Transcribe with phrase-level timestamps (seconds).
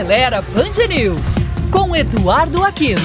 [0.00, 1.34] Acelera Band News,
[1.70, 3.02] com Eduardo Aquino.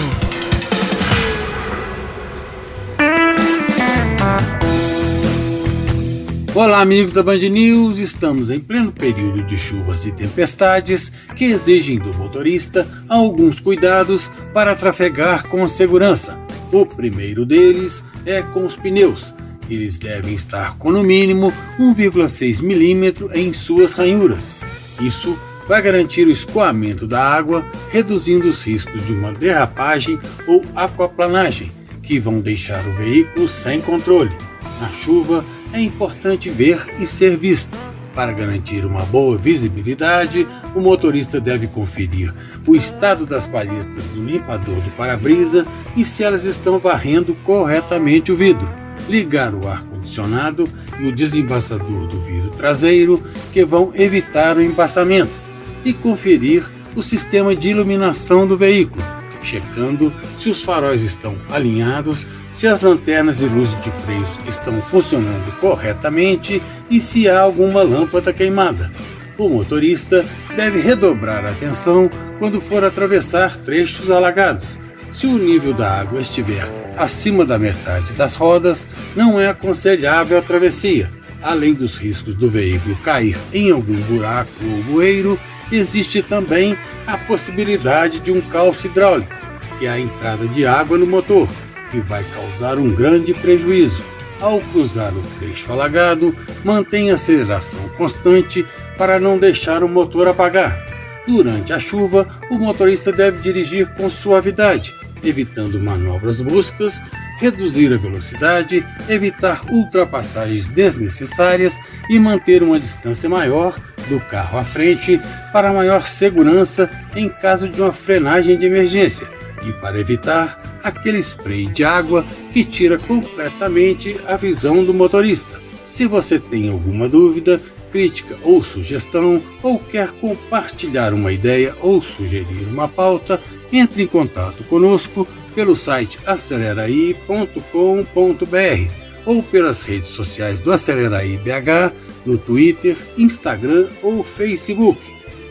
[6.53, 7.97] Olá, amigos da Band News.
[7.97, 14.73] Estamos em pleno período de chuvas e tempestades que exigem do motorista alguns cuidados para
[14.73, 16.39] trafegar com segurança.
[16.71, 19.35] O primeiro deles é com os pneus.
[19.69, 24.55] Eles devem estar com no mínimo 1,6 milímetro em suas ranhuras.
[25.01, 31.71] Isso vai garantir o escoamento da água, reduzindo os riscos de uma derrapagem ou aquaplanagem,
[32.01, 34.31] que vão deixar o veículo sem controle.
[34.79, 37.75] Na chuva, é importante ver e ser visto.
[38.13, 42.33] Para garantir uma boa visibilidade, o motorista deve conferir
[42.65, 45.65] o estado das palhetas do limpador do para-brisa
[45.97, 48.71] e se elas estão varrendo corretamente o vidro.
[49.09, 50.67] Ligar o ar-condicionado
[50.99, 55.44] e o desembaçador do vidro traseiro, que vão evitar o embaçamento
[55.85, 56.65] e conferir
[56.95, 59.03] o sistema de iluminação do veículo,
[59.41, 65.57] checando se os faróis estão alinhados, se as lanternas e luzes de freios estão funcionando
[65.59, 68.91] corretamente e se há alguma lâmpada queimada.
[69.37, 72.09] O motorista deve redobrar a atenção
[72.39, 74.79] quando for atravessar trechos alagados.
[75.11, 76.65] Se o nível da água estiver
[76.97, 81.11] acima da metade das rodas, não é aconselhável a travessia.
[81.41, 85.39] Além dos riscos do veículo cair em algum buraco ou bueiro,
[85.71, 86.77] existe também
[87.07, 89.33] a possibilidade de um calço hidráulico,
[89.77, 91.47] que é a entrada de água no motor,
[91.91, 94.03] que vai causar um grande prejuízo.
[94.39, 98.65] Ao cruzar o trecho alagado, mantenha a aceleração constante
[98.97, 100.85] para não deixar o motor apagar.
[101.25, 104.93] Durante a chuva, o motorista deve dirigir com suavidade,
[105.23, 107.01] evitando manobras bruscas,
[107.39, 113.75] reduzir a velocidade, evitar ultrapassagens desnecessárias e manter uma distância maior
[114.07, 115.19] do carro à frente
[115.51, 119.27] para maior segurança em caso de uma frenagem de emergência
[119.65, 125.59] e para evitar aquele spray de água que tira completamente a visão do motorista.
[125.89, 127.59] Se você tem alguma dúvida,
[127.91, 133.41] crítica ou sugestão, ou quer compartilhar uma ideia ou sugerir uma pauta,
[133.71, 141.93] entre em contato conosco pelo site aceleraí.com.br ou pelas redes sociais do Aceleraí BH
[142.25, 144.99] no Twitter, Instagram ou Facebook.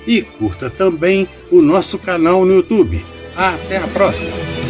[0.06, 3.04] E curta também o nosso canal no YouTube.
[3.34, 4.63] Até a próxima!